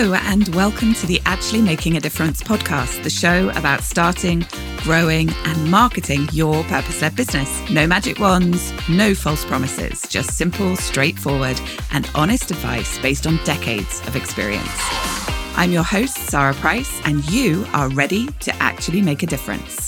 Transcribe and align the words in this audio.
Hello, 0.00 0.14
and 0.14 0.46
welcome 0.54 0.94
to 0.94 1.08
the 1.08 1.20
Actually 1.26 1.60
Making 1.60 1.96
a 1.96 2.00
Difference 2.00 2.40
podcast, 2.40 3.02
the 3.02 3.10
show 3.10 3.48
about 3.56 3.82
starting, 3.82 4.46
growing, 4.76 5.28
and 5.44 5.70
marketing 5.72 6.28
your 6.32 6.62
purpose 6.66 7.02
led 7.02 7.16
business. 7.16 7.68
No 7.68 7.84
magic 7.84 8.20
wands, 8.20 8.72
no 8.88 9.12
false 9.12 9.44
promises, 9.44 10.02
just 10.02 10.36
simple, 10.36 10.76
straightforward, 10.76 11.60
and 11.90 12.08
honest 12.14 12.52
advice 12.52 12.96
based 13.00 13.26
on 13.26 13.40
decades 13.42 14.00
of 14.06 14.14
experience. 14.14 14.70
I'm 15.56 15.72
your 15.72 15.82
host, 15.82 16.14
Sarah 16.14 16.54
Price, 16.54 17.00
and 17.04 17.28
you 17.28 17.66
are 17.72 17.88
ready 17.88 18.28
to 18.28 18.54
actually 18.62 19.02
make 19.02 19.24
a 19.24 19.26
difference. 19.26 19.87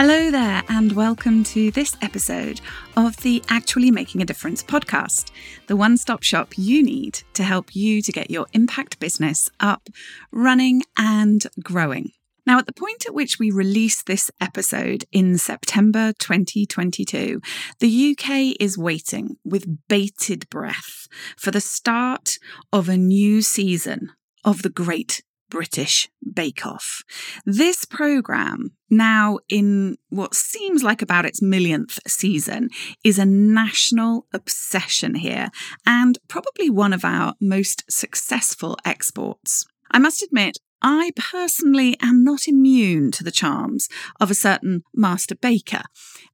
Hello 0.00 0.30
there, 0.30 0.62
and 0.68 0.92
welcome 0.92 1.42
to 1.42 1.72
this 1.72 1.96
episode 2.00 2.60
of 2.96 3.16
the 3.16 3.42
Actually 3.48 3.90
Making 3.90 4.22
a 4.22 4.24
Difference 4.24 4.62
podcast, 4.62 5.32
the 5.66 5.74
one 5.74 5.96
stop 5.96 6.22
shop 6.22 6.56
you 6.56 6.84
need 6.84 7.24
to 7.32 7.42
help 7.42 7.74
you 7.74 8.00
to 8.02 8.12
get 8.12 8.30
your 8.30 8.46
impact 8.52 9.00
business 9.00 9.50
up, 9.58 9.88
running, 10.30 10.84
and 10.96 11.44
growing. 11.64 12.12
Now, 12.46 12.60
at 12.60 12.66
the 12.66 12.72
point 12.72 13.06
at 13.08 13.12
which 13.12 13.40
we 13.40 13.50
release 13.50 14.04
this 14.04 14.30
episode 14.40 15.04
in 15.10 15.36
September 15.36 16.12
2022, 16.20 17.40
the 17.80 18.16
UK 18.16 18.54
is 18.60 18.78
waiting 18.78 19.36
with 19.44 19.88
bated 19.88 20.48
breath 20.48 21.08
for 21.36 21.50
the 21.50 21.60
start 21.60 22.38
of 22.72 22.88
a 22.88 22.96
new 22.96 23.42
season 23.42 24.12
of 24.44 24.62
the 24.62 24.70
Great 24.70 25.24
British 25.50 26.08
Bake 26.32 26.66
Off. 26.66 27.02
This 27.44 27.84
program, 27.84 28.72
now 28.90 29.38
in 29.48 29.96
what 30.08 30.34
seems 30.34 30.82
like 30.82 31.02
about 31.02 31.24
its 31.26 31.42
millionth 31.42 31.98
season, 32.06 32.68
is 33.04 33.18
a 33.18 33.26
national 33.26 34.26
obsession 34.32 35.16
here 35.16 35.48
and 35.86 36.18
probably 36.28 36.70
one 36.70 36.92
of 36.92 37.04
our 37.04 37.34
most 37.40 37.84
successful 37.90 38.76
exports. 38.84 39.66
I 39.90 39.98
must 39.98 40.22
admit, 40.22 40.58
I 40.80 41.10
personally 41.16 41.96
am 42.00 42.22
not 42.22 42.46
immune 42.46 43.10
to 43.12 43.24
the 43.24 43.32
charms 43.32 43.88
of 44.20 44.30
a 44.30 44.34
certain 44.34 44.82
master 44.94 45.34
baker, 45.34 45.82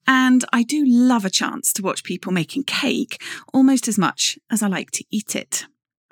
and 0.07 0.45
I 0.53 0.63
do 0.63 0.85
love 0.87 1.25
a 1.25 1.31
chance 1.31 1.73
to 1.75 1.83
watch 1.83 2.05
people 2.05 2.31
making 2.31 2.65
cake 2.65 3.23
almost 3.55 3.89
as 3.89 3.97
much 3.97 4.39
as 4.51 4.63
I 4.63 4.67
like 4.67 4.91
to 4.93 5.05
eat 5.11 5.35
it. 5.35 5.67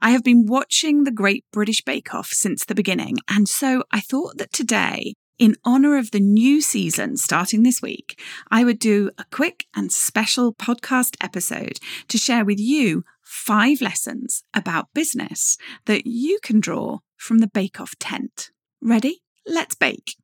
I 0.05 0.11
have 0.11 0.25
been 0.25 0.47
watching 0.47 1.05
the 1.05 1.13
Great 1.13 1.45
British 1.53 1.81
Bake 1.81 2.13
Off 2.13 2.27
since 2.27 2.65
the 2.65 2.75
beginning, 2.75 3.19
and 3.29 3.49
so 3.49 3.85
I 3.93 4.01
thought 4.01 4.37
that 4.39 4.53
today, 4.53 5.15
in 5.39 5.55
honour 5.65 5.97
of 5.97 6.11
the 6.11 6.19
new 6.19 6.61
season 6.61 7.17
starting 7.17 7.63
this 7.63 7.81
week, 7.81 8.21
I 8.51 8.65
would 8.65 8.81
do 8.81 9.13
a 9.17 9.25
quick 9.31 9.67
and 9.77 9.93
special 9.93 10.53
podcast 10.55 11.15
episode 11.23 11.79
to 12.09 12.19
share 12.19 12.45
with 12.45 12.59
you 12.59 13.05
five 13.23 13.81
lessons 13.81 14.43
about 14.53 14.93
business 14.93 15.57
that 15.85 16.05
you 16.05 16.41
can 16.43 16.59
draw 16.59 16.99
from 17.17 17.39
the 17.39 17.47
Bake 17.47 17.81
Off 17.81 17.97
tent. 18.01 18.51
Ready? 18.81 19.23
Let's 19.47 19.77
bake. 19.77 20.17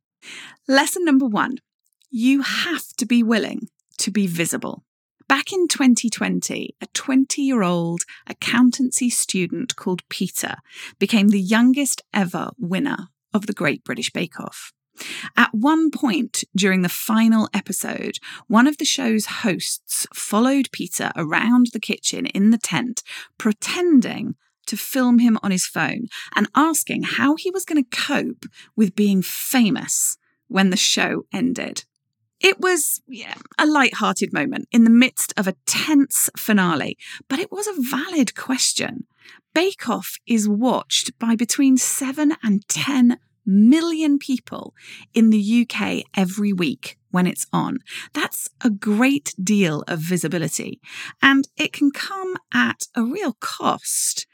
Lesson 0.67 1.05
number 1.05 1.27
one 1.27 1.59
you 2.11 2.43
have 2.43 2.89
to 2.97 3.07
be 3.07 3.23
willing 3.23 3.69
to 3.99 4.11
be 4.11 4.27
visible. 4.27 4.83
Back 5.29 5.53
in 5.53 5.69
2020, 5.69 6.75
a 6.81 6.87
20 6.87 7.43
year 7.43 7.63
old 7.63 8.03
accountancy 8.27 9.11
student 9.11 9.77
called 9.77 10.09
Peter 10.09 10.57
became 10.99 11.29
the 11.29 11.41
youngest 11.41 12.01
ever 12.15 12.51
winner 12.57 13.09
of 13.35 13.47
the 13.47 13.53
Great 13.53 13.85
British 13.85 14.11
Bake 14.11 14.41
Off. 14.41 14.73
At 15.37 15.51
one 15.53 15.91
point 15.91 16.45
during 16.57 16.81
the 16.81 16.89
final 16.89 17.49
episode, 17.53 18.19
one 18.47 18.67
of 18.67 18.79
the 18.79 18.87
show's 18.87 19.27
hosts 19.27 20.07
followed 20.15 20.73
Peter 20.73 21.13
around 21.15 21.69
the 21.73 21.81
kitchen 21.81 22.25
in 22.27 22.51
the 22.51 22.59
tent, 22.59 23.03
pretending 23.37 24.35
to 24.67 24.79
film 24.79 25.19
him 25.19 25.39
on 25.43 25.51
his 25.51 25.67
phone 25.67 26.07
and 26.35 26.49
asking 26.55 27.03
how 27.03 27.37
he 27.37 27.51
was 27.51 27.67
going 27.67 27.83
to 27.83 27.97
cope 27.97 28.47
with 28.77 28.97
being 28.97 29.21
famous 29.21 30.17
when 30.49 30.71
the 30.71 30.77
show 30.77 31.25
ended. 31.35 31.85
It 32.41 32.61
was 32.61 33.01
yeah, 33.09 33.35
a 33.59 33.67
light-hearted 33.67 34.33
moment 34.33 34.69
in 34.71 34.85
the 34.85 34.91
midst 34.91 35.35
of 35.37 35.47
a 35.47 35.57
tense 35.67 36.31
finale, 36.37 36.97
but 37.29 37.39
it 37.39 37.51
was 37.51 37.67
a 37.67 37.81
valid 37.81 38.35
question. 38.35 39.07
Bake 39.55 39.89
Off 39.89 40.19
is 40.27 40.49
watched 40.49 41.19
by 41.19 41.35
between 41.35 41.77
7 41.77 42.37
and 42.43 42.67
10 42.69 43.19
million 43.45 44.19
people 44.19 44.75
in 45.15 45.31
the 45.31 45.67
UK 45.67 46.05
every 46.17 46.53
week 46.53 46.99
when 47.11 47.27
it's 47.27 47.47
on. 47.53 47.79
That's 48.13 48.51
a 48.61 48.71
great 48.71 49.35
deal 49.43 49.83
of 49.89 49.99
visibility, 49.99 50.81
and 51.23 51.49
it 51.57 51.73
can 51.73 51.91
come 51.91 52.37
at 52.53 52.87
a 52.95 53.03
real 53.03 53.37
cost. 53.41 54.27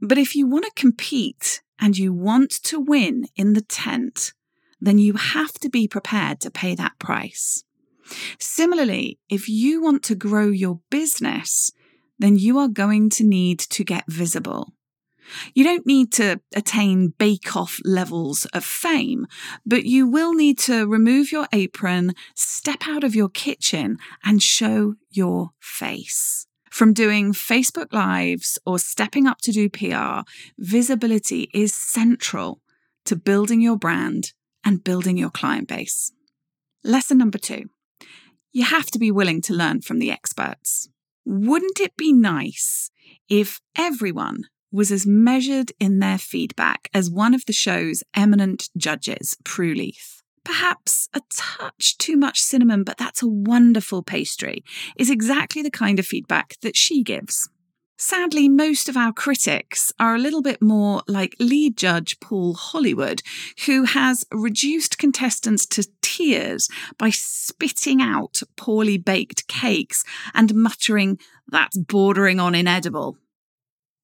But 0.00 0.18
if 0.18 0.34
you 0.34 0.46
want 0.46 0.64
to 0.64 0.72
compete 0.74 1.62
and 1.78 1.96
you 1.96 2.12
want 2.12 2.50
to 2.64 2.80
win 2.80 3.26
in 3.36 3.52
the 3.52 3.62
tent, 3.62 4.32
then 4.80 4.98
you 4.98 5.14
have 5.14 5.52
to 5.54 5.68
be 5.68 5.86
prepared 5.86 6.40
to 6.40 6.50
pay 6.50 6.74
that 6.74 6.98
price. 6.98 7.64
Similarly, 8.38 9.18
if 9.28 9.48
you 9.48 9.82
want 9.82 10.02
to 10.04 10.14
grow 10.14 10.48
your 10.48 10.80
business, 10.90 11.70
then 12.18 12.36
you 12.36 12.58
are 12.58 12.68
going 12.68 13.10
to 13.10 13.24
need 13.24 13.58
to 13.58 13.84
get 13.84 14.04
visible. 14.06 14.74
You 15.54 15.62
don't 15.64 15.86
need 15.86 16.12
to 16.14 16.40
attain 16.54 17.14
bake 17.18 17.56
off 17.56 17.78
levels 17.84 18.46
of 18.46 18.64
fame, 18.64 19.26
but 19.64 19.84
you 19.84 20.08
will 20.08 20.34
need 20.34 20.58
to 20.60 20.86
remove 20.86 21.30
your 21.30 21.46
apron, 21.52 22.14
step 22.34 22.88
out 22.88 23.04
of 23.04 23.14
your 23.14 23.28
kitchen, 23.28 23.98
and 24.24 24.42
show 24.42 24.94
your 25.10 25.50
face. 25.60 26.46
From 26.70 26.92
doing 26.92 27.32
Facebook 27.32 27.92
Lives 27.92 28.58
or 28.64 28.78
stepping 28.78 29.26
up 29.26 29.40
to 29.42 29.52
do 29.52 29.68
PR, 29.68 30.28
visibility 30.58 31.50
is 31.52 31.74
central 31.74 32.60
to 33.04 33.16
building 33.16 33.60
your 33.60 33.76
brand 33.76 34.32
and 34.64 34.84
building 34.84 35.16
your 35.16 35.30
client 35.30 35.68
base. 35.68 36.12
Lesson 36.84 37.18
number 37.18 37.38
two 37.38 37.64
you 38.52 38.64
have 38.64 38.86
to 38.86 38.98
be 38.98 39.10
willing 39.10 39.40
to 39.42 39.54
learn 39.54 39.80
from 39.80 39.98
the 39.98 40.10
experts. 40.10 40.88
Wouldn't 41.24 41.78
it 41.78 41.96
be 41.96 42.12
nice 42.12 42.90
if 43.28 43.60
everyone 43.76 44.44
was 44.72 44.90
as 44.90 45.06
measured 45.06 45.72
in 45.78 45.98
their 45.98 46.18
feedback 46.18 46.88
as 46.92 47.10
one 47.10 47.34
of 47.34 47.44
the 47.46 47.52
show's 47.52 48.02
eminent 48.14 48.68
judges, 48.76 49.36
Prue 49.44 49.74
Leith? 49.74 50.22
Perhaps 50.44 51.08
a 51.14 51.20
touch 51.32 51.98
too 51.98 52.16
much 52.16 52.40
cinnamon, 52.40 52.82
but 52.82 52.96
that's 52.96 53.22
a 53.22 53.28
wonderful 53.28 54.02
pastry, 54.02 54.64
is 54.96 55.10
exactly 55.10 55.62
the 55.62 55.70
kind 55.70 55.98
of 55.98 56.06
feedback 56.06 56.54
that 56.62 56.76
she 56.76 57.02
gives. 57.02 57.48
Sadly, 58.02 58.48
most 58.48 58.88
of 58.88 58.96
our 58.96 59.12
critics 59.12 59.92
are 60.00 60.14
a 60.14 60.18
little 60.18 60.40
bit 60.40 60.62
more 60.62 61.02
like 61.06 61.36
lead 61.38 61.76
judge 61.76 62.18
Paul 62.18 62.54
Hollywood, 62.54 63.20
who 63.66 63.84
has 63.84 64.24
reduced 64.32 64.96
contestants 64.96 65.66
to 65.66 65.86
tears 66.00 66.70
by 66.96 67.10
spitting 67.10 68.00
out 68.00 68.40
poorly 68.56 68.96
baked 68.96 69.46
cakes 69.48 70.02
and 70.32 70.54
muttering, 70.54 71.18
that's 71.48 71.76
bordering 71.76 72.40
on 72.40 72.54
inedible. 72.54 73.18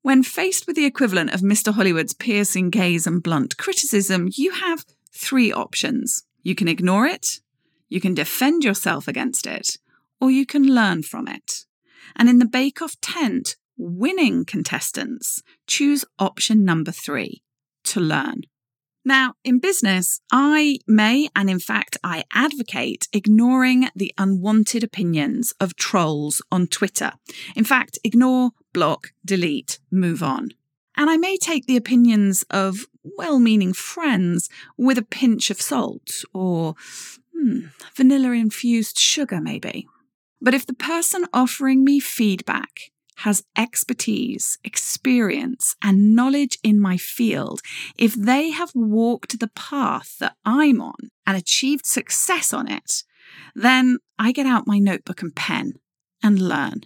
When 0.03 0.23
faced 0.23 0.67
with 0.67 0.77
the 0.77 0.85
equivalent 0.85 1.33
of 1.33 1.41
Mr. 1.41 1.73
Hollywood's 1.73 2.13
piercing 2.13 2.69
gaze 2.69 3.07
and 3.07 3.23
blunt 3.23 3.57
criticism, 3.57 4.29
you 4.31 4.53
have 4.53 4.85
three 5.11 5.51
options. 5.51 6.25
You 6.43 6.55
can 6.55 6.69
ignore 6.69 7.07
it, 7.07 7.41
you 7.89 8.03
can 8.03 8.13
defend 8.13 8.63
yourself 8.63 9.09
against 9.09 9.47
it, 9.47 9.79
or 10.21 10.31
you 10.31 10.45
can 10.45 10.75
learn 10.75 11.03
from 11.03 11.27
it. 11.27 11.65
And 12.15 12.29
in 12.29 12.41
the 12.41 12.45
Bake 12.45 12.83
Off 12.83 13.01
tent, 13.01 13.57
winning 13.77 14.45
contestants 14.45 15.43
choose 15.67 16.05
option 16.19 16.65
number 16.65 16.93
three 16.93 17.43
to 17.85 18.01
learn. 18.01 18.43
Now, 19.05 19.35
in 19.45 19.61
business, 19.61 20.21
I 20.33 20.81
may, 20.89 21.29
and 21.37 21.49
in 21.49 21.61
fact, 21.61 21.97
I 22.03 22.25
advocate 22.33 23.07
ignoring 23.13 23.89
the 23.95 24.13
unwanted 24.19 24.83
opinions 24.83 25.55
of 25.61 25.77
trolls 25.77 26.43
on 26.51 26.67
Twitter. 26.67 27.13
In 27.55 27.63
fact, 27.63 28.01
ignore, 28.03 28.51
block, 28.75 29.13
delete, 29.25 29.79
move 29.93 30.25
on. 30.25 30.49
And 30.97 31.09
I 31.09 31.19
may 31.19 31.37
take 31.37 31.67
the 31.67 31.77
opinions 31.77 32.45
of 32.51 32.87
well 33.17 33.39
meaning 33.39 33.73
friends 33.73 34.51
with 34.77 34.99
a 34.99 35.03
pinch 35.03 35.51
of 35.51 35.61
salt 35.63 36.25
or 36.35 36.75
hmm, 37.33 37.67
vanilla 37.95 38.33
infused 38.33 38.99
sugar, 38.99 39.41
maybe. 39.41 39.87
But 40.41 40.55
if 40.55 40.67
the 40.67 40.75
person 40.75 41.27
offering 41.33 41.85
me 41.85 42.01
feedback 42.01 42.91
has 43.17 43.43
expertise, 43.57 44.59
experience, 44.65 45.75
and 45.83 46.15
knowledge 46.15 46.59
in 46.63 46.81
my 46.81 46.97
field, 46.97 47.61
if 47.97 48.15
they 48.15 48.51
have 48.51 48.71
walked 48.75 49.41
the 49.41 49.49
path 49.49 50.17
that 50.19 50.37
I'm 50.45 50.81
on 50.81 51.11
and 51.27 51.37
achieved 51.37 51.87
success 51.87 52.53
on 52.53 52.71
it, 52.71 53.03
then 53.55 53.99
I 54.19 54.33
get 54.33 54.47
out 54.47 54.67
my 54.67 54.79
notebook 54.79 55.23
and 55.23 55.35
pen 55.35 55.75
and 56.23 56.39
learn. 56.39 56.83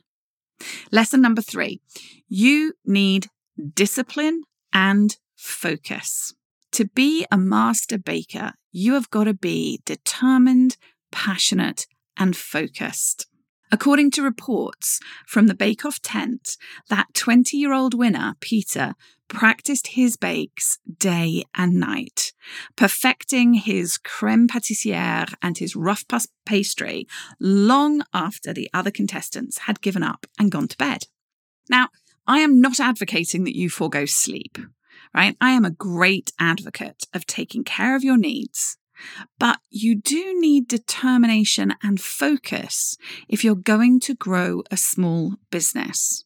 Lesson 0.92 1.20
number 1.20 1.42
three 1.42 1.80
you 2.28 2.74
need 2.84 3.26
discipline 3.74 4.42
and 4.72 5.16
focus. 5.36 6.34
To 6.72 6.84
be 6.84 7.26
a 7.30 7.36
master 7.36 7.98
baker, 7.98 8.52
you 8.70 8.94
have 8.94 9.10
got 9.10 9.24
to 9.24 9.34
be 9.34 9.80
determined, 9.84 10.76
passionate, 11.10 11.86
and 12.16 12.36
focused. 12.36 13.26
According 13.72 14.10
to 14.12 14.22
reports 14.22 14.98
from 15.26 15.46
the 15.46 15.54
Bake 15.54 15.84
Off 15.84 16.00
tent, 16.02 16.56
that 16.88 17.14
20 17.14 17.56
year 17.56 17.72
old 17.72 17.94
winner, 17.94 18.34
Peter, 18.40 18.94
practiced 19.28 19.88
his 19.88 20.16
bakes 20.16 20.78
day 20.98 21.44
and 21.54 21.74
night, 21.74 22.32
perfecting 22.74 23.54
his 23.54 23.96
creme 23.96 24.48
pâtissière 24.48 25.32
and 25.40 25.56
his 25.58 25.76
rough 25.76 26.04
pastry 26.44 27.06
long 27.38 28.02
after 28.12 28.52
the 28.52 28.68
other 28.74 28.90
contestants 28.90 29.58
had 29.58 29.80
given 29.80 30.02
up 30.02 30.26
and 30.38 30.50
gone 30.50 30.66
to 30.66 30.76
bed. 30.76 31.06
Now, 31.68 31.90
I 32.26 32.40
am 32.40 32.60
not 32.60 32.80
advocating 32.80 33.44
that 33.44 33.56
you 33.56 33.70
forego 33.70 34.04
sleep, 34.04 34.58
right? 35.14 35.36
I 35.40 35.52
am 35.52 35.64
a 35.64 35.70
great 35.70 36.32
advocate 36.40 37.04
of 37.14 37.24
taking 37.24 37.62
care 37.62 37.94
of 37.94 38.02
your 38.02 38.18
needs 38.18 38.78
but 39.38 39.58
you 39.70 39.94
do 39.94 40.38
need 40.40 40.68
determination 40.68 41.74
and 41.82 42.00
focus 42.00 42.96
if 43.28 43.44
you're 43.44 43.54
going 43.54 44.00
to 44.00 44.14
grow 44.14 44.62
a 44.70 44.76
small 44.76 45.34
business. 45.50 46.24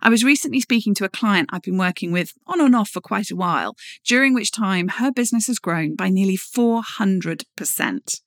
I 0.00 0.08
was 0.08 0.24
recently 0.24 0.60
speaking 0.60 0.94
to 0.94 1.04
a 1.04 1.08
client 1.08 1.50
I've 1.52 1.62
been 1.62 1.78
working 1.78 2.12
with 2.12 2.32
on 2.46 2.60
and 2.60 2.76
off 2.76 2.90
for 2.90 3.00
quite 3.00 3.30
a 3.30 3.36
while, 3.36 3.76
during 4.04 4.34
which 4.34 4.52
time 4.52 4.88
her 4.88 5.10
business 5.10 5.46
has 5.48 5.58
grown 5.58 5.96
by 5.96 6.10
nearly 6.10 6.36
400%. 6.36 8.20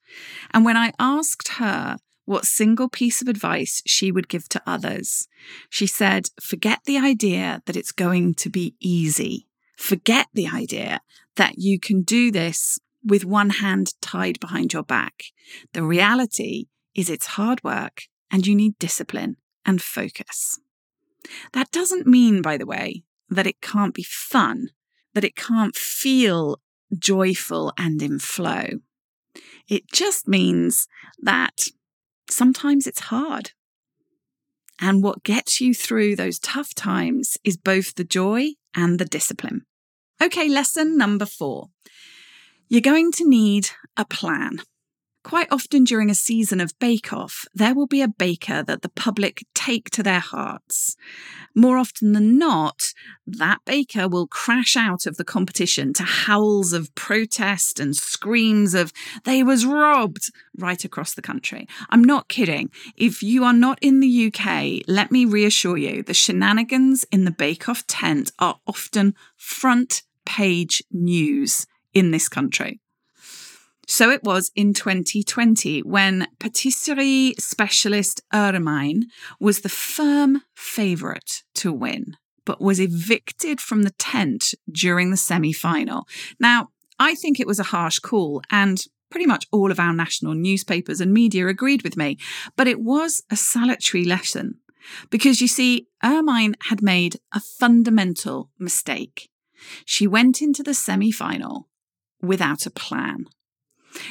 And 0.51 0.65
when 0.65 0.77
I 0.77 0.91
asked 0.99 1.47
her 1.53 1.97
what 2.25 2.45
single 2.45 2.89
piece 2.89 3.21
of 3.21 3.29
advice 3.29 3.81
she 3.85 4.11
would 4.11 4.27
give 4.27 4.49
to 4.49 4.61
others, 4.65 5.27
she 5.69 5.87
said, 5.87 6.27
Forget 6.41 6.79
the 6.85 6.97
idea 6.97 7.61
that 7.65 7.77
it's 7.77 7.93
going 7.93 8.35
to 8.35 8.49
be 8.49 8.75
easy. 8.81 9.47
Forget 9.77 10.27
the 10.33 10.47
idea 10.47 11.01
that 11.37 11.57
you 11.57 11.79
can 11.79 12.01
do 12.01 12.31
this 12.31 12.79
with 13.07 13.25
one 13.25 13.49
hand 13.49 13.93
tied 14.01 14.39
behind 14.39 14.73
your 14.73 14.83
back. 14.83 15.23
The 15.73 15.83
reality 15.83 16.65
is 16.93 17.09
it's 17.09 17.27
hard 17.27 17.63
work 17.63 18.03
and 18.31 18.45
you 18.45 18.55
need 18.55 18.77
discipline 18.79 19.37
and 19.65 19.81
focus. 19.81 20.59
That 21.53 21.71
doesn't 21.71 22.07
mean, 22.07 22.41
by 22.41 22.57
the 22.57 22.65
way, 22.65 23.03
that 23.29 23.47
it 23.47 23.61
can't 23.61 23.93
be 23.93 24.03
fun, 24.03 24.69
that 25.13 25.23
it 25.23 25.35
can't 25.35 25.75
feel 25.75 26.61
joyful 26.97 27.73
and 27.77 28.01
in 28.01 28.19
flow. 28.19 28.67
It 29.67 29.91
just 29.91 30.27
means 30.27 30.87
that 31.21 31.67
sometimes 32.29 32.87
it's 32.87 33.01
hard. 33.01 33.51
And 34.79 35.03
what 35.03 35.23
gets 35.23 35.59
you 35.59 35.73
through 35.73 36.15
those 36.15 36.39
tough 36.39 36.73
times 36.75 37.37
is 37.43 37.57
both 37.57 37.95
the 37.95 38.03
joy 38.03 38.51
and 38.75 38.99
the 38.99 39.05
discipline. 39.05 39.63
Okay, 40.21 40.47
lesson 40.47 40.97
number 40.97 41.25
four 41.25 41.69
you're 42.69 42.81
going 42.81 43.11
to 43.13 43.27
need 43.27 43.69
a 43.95 44.05
plan. 44.05 44.59
Quite 45.23 45.51
often 45.51 45.83
during 45.83 46.09
a 46.09 46.15
season 46.15 46.61
of 46.61 46.79
Bake 46.79 47.11
Off, 47.11 47.45
there 47.53 47.75
will 47.75 47.85
be 47.85 48.01
a 48.01 48.07
baker 48.07 48.63
that 48.63 48.81
the 48.81 48.87
public 48.87 49.45
take 49.53 49.89
to 49.89 50.01
their 50.01 50.21
hearts. 50.21 50.95
More 51.53 51.77
often 51.77 52.13
than 52.13 52.37
not, 52.37 52.93
that 53.25 53.59
baker 53.65 54.07
will 54.07 54.27
crash 54.27 54.77
out 54.77 55.05
of 55.05 55.17
the 55.17 55.25
competition 55.25 55.91
to 55.95 56.03
howls 56.03 56.71
of 56.71 56.95
protest 56.95 57.77
and 57.77 57.93
screams 57.93 58.73
of, 58.73 58.93
they 59.25 59.43
was 59.43 59.65
robbed, 59.65 60.31
right 60.57 60.85
across 60.85 61.13
the 61.13 61.21
country. 61.21 61.67
I'm 61.89 62.05
not 62.05 62.29
kidding. 62.29 62.69
If 62.95 63.21
you 63.21 63.43
are 63.43 63.51
not 63.51 63.79
in 63.81 63.99
the 63.99 64.31
UK, 64.31 64.83
let 64.87 65.11
me 65.11 65.25
reassure 65.25 65.77
you, 65.77 66.03
the 66.03 66.13
shenanigans 66.13 67.05
in 67.11 67.25
the 67.25 67.31
Bake 67.31 67.67
Off 67.67 67.85
tent 67.85 68.31
are 68.39 68.59
often 68.65 69.13
front 69.35 70.03
page 70.25 70.81
news 70.89 71.67
in 71.97 72.11
this 72.11 72.29
country. 72.29 72.79
So 73.87 74.11
it 74.11 74.23
was 74.23 74.51
in 74.53 74.73
2020 74.73 75.79
when 75.81 76.27
patisserie 76.39 77.33
specialist 77.39 78.21
Hermine 78.31 79.05
was 79.39 79.61
the 79.61 79.69
firm 79.69 80.41
favourite 80.55 81.43
to 81.55 81.71
win, 81.71 82.17
but 82.45 82.61
was 82.61 82.79
evicted 82.81 83.61
from 83.61 83.83
the 83.83 83.91
tent 83.91 84.53
during 84.69 85.09
the 85.09 85.17
semi 85.17 85.53
final. 85.53 86.05
Now, 86.39 86.67
I 86.99 87.15
think 87.15 87.39
it 87.39 87.47
was 87.47 87.59
a 87.59 87.71
harsh 87.75 87.99
call, 87.99 88.41
and 88.51 88.83
pretty 89.09 89.25
much 89.25 89.47
all 89.51 89.71
of 89.71 89.79
our 89.79 89.93
national 89.93 90.33
newspapers 90.33 90.99
and 90.99 91.13
media 91.13 91.47
agreed 91.47 91.83
with 91.83 91.95
me, 91.95 92.17
but 92.57 92.67
it 92.67 92.81
was 92.81 93.23
a 93.31 93.37
salutary 93.37 94.03
lesson. 94.03 94.59
Because 95.09 95.41
you 95.41 95.47
see, 95.47 95.87
Hermine 96.01 96.55
had 96.63 96.81
made 96.81 97.17
a 97.33 97.39
fundamental 97.39 98.51
mistake. 98.59 99.29
She 99.85 100.07
went 100.07 100.41
into 100.41 100.61
the 100.61 100.73
semi 100.73 101.11
final 101.11 101.67
without 102.21 102.65
a 102.65 102.71
plan. 102.71 103.25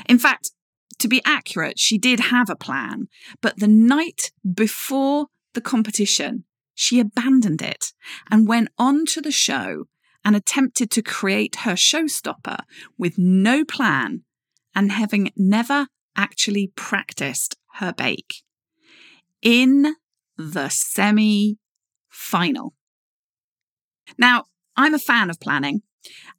In 0.08 0.18
fact, 0.18 0.50
to 0.98 1.08
be 1.08 1.22
accurate, 1.24 1.78
she 1.78 1.98
did 1.98 2.20
have 2.20 2.48
a 2.48 2.56
plan, 2.56 3.08
but 3.40 3.58
the 3.58 3.68
night 3.68 4.32
before 4.54 5.26
the 5.54 5.60
competition, 5.60 6.44
she 6.74 7.00
abandoned 7.00 7.62
it 7.62 7.92
and 8.30 8.48
went 8.48 8.68
on 8.78 9.04
to 9.06 9.20
the 9.20 9.30
show 9.30 9.84
and 10.24 10.34
attempted 10.34 10.90
to 10.90 11.02
create 11.02 11.56
her 11.60 11.72
showstopper 11.72 12.58
with 12.98 13.16
no 13.16 13.64
plan 13.64 14.22
and 14.74 14.92
having 14.92 15.30
never 15.36 15.88
actually 16.16 16.72
practiced 16.76 17.56
her 17.74 17.92
bake. 17.92 18.42
In 19.42 19.96
the 20.36 20.68
semi 20.68 21.58
final. 22.08 22.74
Now, 24.18 24.44
I'm 24.76 24.94
a 24.94 24.98
fan 24.98 25.30
of 25.30 25.40
planning, 25.40 25.82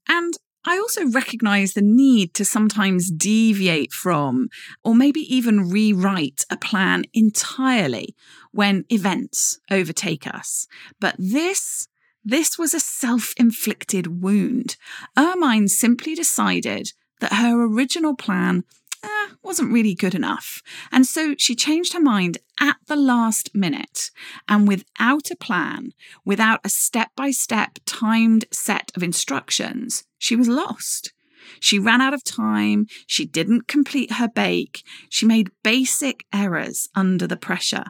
and 0.07 0.33
I 0.69 0.77
also 0.77 1.07
recognize 1.07 1.73
the 1.73 1.81
need 1.81 2.33
to 2.33 2.43
sometimes 2.43 3.09
deviate 3.09 3.93
from 3.93 4.49
or 4.83 4.93
maybe 4.93 5.21
even 5.21 5.69
rewrite 5.69 6.43
a 6.49 6.57
plan 6.57 7.05
entirely 7.13 8.13
when 8.51 8.83
events 8.89 9.59
overtake 9.71 10.27
us. 10.27 10.67
But 10.99 11.15
this 11.17 11.87
this 12.25 12.57
was 12.59 12.73
a 12.73 12.81
self 12.81 13.33
inflicted 13.37 14.21
wound. 14.21 14.75
Hermine 15.15 15.69
simply 15.69 16.13
decided 16.15 16.91
that 17.21 17.31
her 17.31 17.63
original 17.63 18.17
plan 18.17 18.65
eh, 19.01 19.27
wasn't 19.41 19.71
really 19.71 19.95
good 19.95 20.13
enough. 20.13 20.61
And 20.91 21.07
so 21.07 21.35
she 21.37 21.55
changed 21.55 21.93
her 21.93 22.01
mind 22.01 22.39
at 22.59 22.75
the 22.87 22.97
last 22.97 23.55
minute. 23.55 24.11
And 24.49 24.67
without 24.67 25.31
a 25.31 25.37
plan, 25.37 25.93
without 26.25 26.59
a 26.65 26.69
step 26.69 27.11
by 27.15 27.31
step 27.31 27.79
timed 27.85 28.43
set 28.51 28.91
of 28.97 29.01
instructions, 29.01 30.03
she 30.17 30.35
was 30.35 30.47
lost. 30.47 31.13
She 31.59 31.79
ran 31.79 32.01
out 32.01 32.13
of 32.13 32.23
time. 32.23 32.87
She 33.05 33.25
didn't 33.25 33.67
complete 33.67 34.13
her 34.13 34.27
bake. 34.27 34.83
She 35.09 35.25
made 35.25 35.51
basic 35.63 36.25
errors 36.33 36.89
under 36.95 37.27
the 37.27 37.37
pressure. 37.37 37.85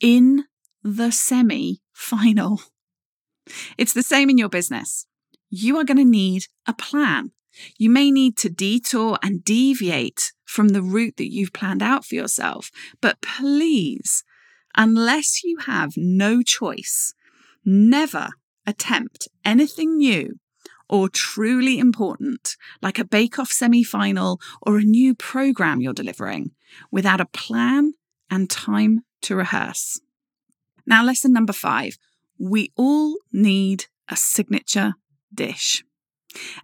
In 0.00 0.44
the 0.82 1.12
semi 1.12 1.80
final. 1.92 2.60
It's 3.78 3.92
the 3.92 4.02
same 4.02 4.30
in 4.30 4.38
your 4.38 4.48
business. 4.48 5.06
You 5.50 5.76
are 5.78 5.84
going 5.84 5.98
to 5.98 6.04
need 6.04 6.46
a 6.66 6.72
plan. 6.72 7.32
You 7.78 7.90
may 7.90 8.10
need 8.10 8.36
to 8.38 8.48
detour 8.48 9.18
and 9.22 9.44
deviate 9.44 10.32
from 10.44 10.68
the 10.68 10.82
route 10.82 11.16
that 11.18 11.30
you've 11.30 11.52
planned 11.52 11.82
out 11.82 12.04
for 12.04 12.14
yourself. 12.14 12.70
But 13.00 13.20
please, 13.20 14.24
unless 14.76 15.44
you 15.44 15.58
have 15.66 15.92
no 15.96 16.42
choice, 16.42 17.14
never 17.64 18.30
attempt 18.66 19.28
anything 19.44 19.98
new 19.98 20.38
or 20.92 21.08
truly 21.08 21.78
important, 21.78 22.58
like 22.82 22.98
a 22.98 23.04
bake 23.04 23.38
off 23.38 23.50
semi 23.50 23.82
final 23.82 24.38
or 24.60 24.76
a 24.76 24.82
new 24.82 25.14
program 25.14 25.80
you're 25.80 25.94
delivering, 25.94 26.50
without 26.90 27.18
a 27.18 27.24
plan 27.24 27.94
and 28.30 28.50
time 28.50 29.00
to 29.22 29.34
rehearse. 29.34 29.98
Now, 30.86 31.02
lesson 31.02 31.32
number 31.32 31.54
five 31.54 31.96
we 32.38 32.72
all 32.76 33.16
need 33.32 33.86
a 34.08 34.16
signature 34.16 34.94
dish. 35.32 35.82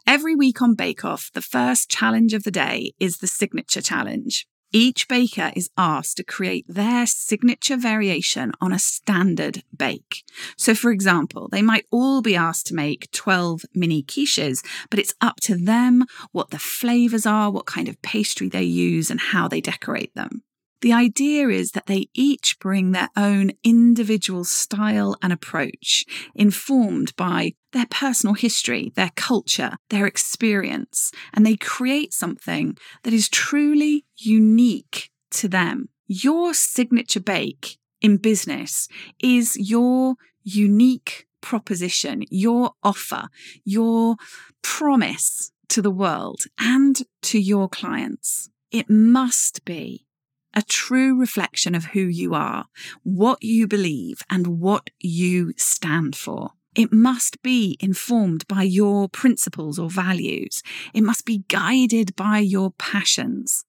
Every 0.06 0.34
week 0.34 0.60
on 0.60 0.74
Bake 0.74 1.04
Off, 1.04 1.30
the 1.32 1.42
first 1.42 1.90
challenge 1.90 2.34
of 2.34 2.42
the 2.42 2.50
day 2.50 2.92
is 2.98 3.18
the 3.18 3.26
signature 3.26 3.82
challenge. 3.82 4.46
Each 4.72 5.08
baker 5.08 5.50
is 5.56 5.70
asked 5.78 6.18
to 6.18 6.24
create 6.24 6.66
their 6.68 7.06
signature 7.06 7.76
variation 7.76 8.52
on 8.60 8.72
a 8.72 8.78
standard 8.78 9.62
bake. 9.74 10.24
So, 10.56 10.74
for 10.74 10.90
example, 10.90 11.48
they 11.50 11.62
might 11.62 11.86
all 11.90 12.20
be 12.20 12.36
asked 12.36 12.66
to 12.66 12.74
make 12.74 13.10
12 13.12 13.62
mini 13.74 14.02
quiches, 14.02 14.62
but 14.90 14.98
it's 14.98 15.14
up 15.22 15.36
to 15.42 15.56
them 15.56 16.04
what 16.32 16.50
the 16.50 16.58
flavours 16.58 17.24
are, 17.24 17.50
what 17.50 17.64
kind 17.64 17.88
of 17.88 18.00
pastry 18.02 18.48
they 18.48 18.62
use, 18.62 19.10
and 19.10 19.20
how 19.20 19.48
they 19.48 19.62
decorate 19.62 20.14
them. 20.14 20.42
The 20.80 20.92
idea 20.92 21.48
is 21.48 21.72
that 21.72 21.86
they 21.86 22.08
each 22.14 22.58
bring 22.60 22.92
their 22.92 23.08
own 23.16 23.50
individual 23.64 24.44
style 24.44 25.16
and 25.20 25.32
approach, 25.32 26.04
informed 26.34 27.16
by 27.16 27.54
their 27.72 27.86
personal 27.90 28.34
history, 28.34 28.92
their 28.94 29.10
culture, 29.16 29.72
their 29.90 30.06
experience, 30.06 31.10
and 31.34 31.44
they 31.44 31.56
create 31.56 32.12
something 32.12 32.76
that 33.02 33.12
is 33.12 33.28
truly 33.28 34.04
unique 34.16 35.10
to 35.32 35.48
them. 35.48 35.88
Your 36.06 36.54
signature 36.54 37.20
bake 37.20 37.78
in 38.00 38.16
business 38.16 38.88
is 39.20 39.56
your 39.58 40.14
unique 40.44 41.26
proposition, 41.40 42.22
your 42.30 42.72
offer, 42.82 43.28
your 43.64 44.16
promise 44.62 45.50
to 45.68 45.82
the 45.82 45.90
world 45.90 46.42
and 46.58 47.02
to 47.22 47.38
your 47.38 47.68
clients. 47.68 48.48
It 48.70 48.88
must 48.88 49.64
be 49.64 50.06
a 50.54 50.62
true 50.62 51.18
reflection 51.18 51.74
of 51.74 51.86
who 51.86 52.00
you 52.00 52.34
are, 52.34 52.66
what 53.02 53.42
you 53.42 53.66
believe, 53.66 54.22
and 54.30 54.60
what 54.60 54.90
you 54.98 55.52
stand 55.56 56.16
for. 56.16 56.50
It 56.74 56.92
must 56.92 57.42
be 57.42 57.76
informed 57.80 58.46
by 58.46 58.62
your 58.62 59.08
principles 59.08 59.78
or 59.78 59.90
values. 59.90 60.62
It 60.94 61.02
must 61.02 61.24
be 61.24 61.44
guided 61.48 62.14
by 62.14 62.38
your 62.38 62.72
passions. 62.72 63.64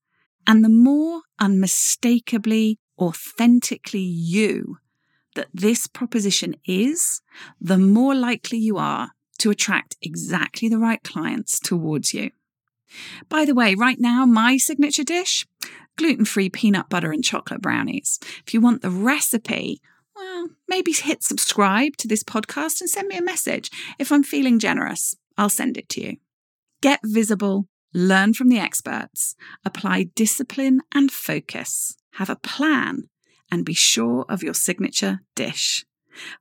And 0.45 0.63
the 0.63 0.69
more 0.69 1.21
unmistakably, 1.39 2.79
authentically 2.97 3.99
you 3.99 4.77
that 5.35 5.47
this 5.53 5.87
proposition 5.87 6.55
is, 6.65 7.21
the 7.61 7.77
more 7.77 8.15
likely 8.15 8.57
you 8.57 8.77
are 8.77 9.11
to 9.39 9.49
attract 9.49 9.95
exactly 10.01 10.67
the 10.67 10.79
right 10.79 11.01
clients 11.03 11.59
towards 11.59 12.13
you. 12.13 12.31
By 13.29 13.45
the 13.45 13.53
way, 13.53 13.75
right 13.75 13.99
now, 13.99 14.25
my 14.25 14.57
signature 14.57 15.03
dish 15.03 15.47
gluten 15.99 16.23
free 16.23 16.49
peanut 16.49 16.87
butter 16.87 17.11
and 17.11 17.25
chocolate 17.25 17.61
brownies. 17.61 18.19
If 18.47 18.53
you 18.53 18.61
want 18.61 18.81
the 18.81 18.89
recipe, 18.89 19.81
well, 20.15 20.47
maybe 20.65 20.93
hit 20.93 21.23
subscribe 21.23 21.97
to 21.97 22.07
this 22.07 22.23
podcast 22.23 22.79
and 22.79 22.89
send 22.89 23.09
me 23.09 23.17
a 23.17 23.21
message. 23.21 23.69
If 23.99 24.09
I'm 24.09 24.23
feeling 24.23 24.59
generous, 24.59 25.13
I'll 25.37 25.49
send 25.49 25.77
it 25.77 25.89
to 25.89 26.01
you. 26.01 26.17
Get 26.81 27.01
visible, 27.03 27.67
learn 27.93 28.33
from 28.33 28.47
the 28.47 28.59
experts, 28.59 29.35
apply 29.65 30.03
discipline 30.15 30.79
and 30.95 31.11
focus, 31.11 31.97
have 32.13 32.29
a 32.29 32.37
plan, 32.37 33.09
and 33.51 33.65
be 33.65 33.73
sure 33.73 34.25
of 34.29 34.41
your 34.41 34.53
signature 34.53 35.19
dish. 35.35 35.85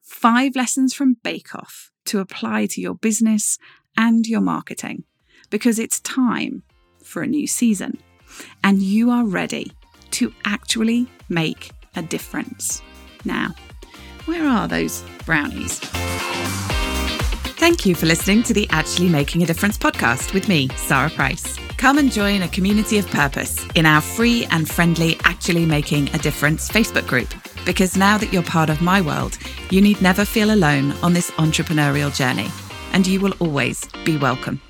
Five 0.01 0.55
lessons 0.55 0.95
from 0.95 1.17
Bake 1.25 1.53
Off 1.57 1.91
to 2.05 2.21
apply 2.21 2.67
to 2.67 2.81
your 2.81 2.95
business 2.95 3.59
and 3.97 4.25
your 4.25 4.41
marketing 4.41 5.03
because 5.51 5.81
it's 5.81 5.99
time 5.99 6.63
for 7.03 7.23
a 7.23 7.27
new 7.27 7.49
season 7.49 7.99
and 8.65 8.83
you 8.83 9.11
are 9.11 9.25
ready 9.25 9.73
to 10.13 10.33
actually 10.45 11.07
make 11.29 11.71
a 11.97 12.03
difference. 12.03 12.83
Now, 13.25 13.55
where 14.27 14.47
are 14.47 14.69
those 14.69 15.05
brownies? 15.25 15.81
Thank 17.59 17.85
you 17.85 17.95
for 17.95 18.07
listening 18.07 18.43
to 18.45 18.55
the 18.55 18.69
Actually 18.71 19.09
Making 19.09 19.43
a 19.43 19.47
Difference 19.47 19.77
podcast 19.77 20.33
with 20.33 20.49
me, 20.49 20.69
Sarah 20.77 21.11
Price. 21.11 21.57
Come 21.77 21.99
and 21.99 22.11
join 22.11 22.43
a 22.43 22.49
community 22.49 22.99
of 22.99 23.07
purpose 23.09 23.65
in 23.75 23.85
our 23.85 24.01
free 24.01 24.47
and 24.51 24.69
friendly 24.69 25.17
Actually 25.25 25.67
Making 25.67 26.09
a 26.15 26.19
Difference 26.19 26.69
Facebook 26.69 27.07
group. 27.07 27.29
Because 27.65 27.97
now 27.97 28.17
that 28.19 28.33
you're 28.33 28.43
part 28.43 28.71
of 28.71 28.81
my 28.81 29.01
world, 29.01 29.39
you 29.71 29.81
need 29.81 30.01
never 30.01 30.25
feel 30.25 30.55
alone 30.55 30.93
on 31.03 31.13
this 31.13 31.31
entrepreneurial 31.33 32.15
journey, 32.15 32.49
and 32.93 33.07
you 33.07 33.21
will 33.21 33.35
always 33.41 33.87
be 34.05 34.17
welcome. 34.17 34.61